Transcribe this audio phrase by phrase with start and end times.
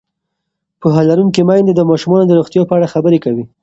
[0.81, 3.43] پوهه لرونکې میندې د ماشومانو د روغتیا په اړه خبرې کوي.